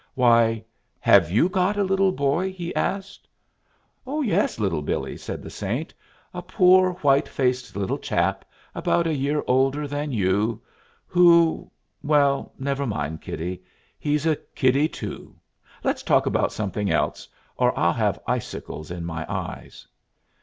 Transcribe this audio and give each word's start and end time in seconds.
"Why, 0.15 0.65
have 0.99 1.29
you 1.29 1.47
got 1.47 1.77
a 1.77 1.83
little 1.83 2.11
boy?" 2.11 2.51
he 2.51 2.75
asked. 2.75 3.27
"Yes, 4.07 4.57
Little 4.59 4.81
Billee," 4.81 5.15
said 5.15 5.43
the 5.43 5.51
saint. 5.51 5.93
"A 6.33 6.41
poor 6.41 6.93
white 7.05 7.27
faced 7.29 7.75
little 7.75 7.99
chap, 7.99 8.43
about 8.73 9.05
a 9.05 9.13
year 9.13 9.43
older 9.45 9.87
than 9.87 10.11
you, 10.11 10.59
who 11.05 11.69
well, 12.01 12.51
never 12.57 12.87
mind, 12.87 13.21
kiddie 13.21 13.63
he's 13.99 14.25
a 14.25 14.37
kiddie, 14.55 14.89
too 14.89 15.35
let's 15.83 16.01
talk 16.01 16.25
about 16.25 16.51
something 16.51 16.89
else, 16.89 17.27
or 17.55 17.71
I'll 17.77 17.93
have 17.93 18.19
icicles 18.25 18.89
in 18.89 19.05
my 19.05 19.23
eyes." 19.29 19.87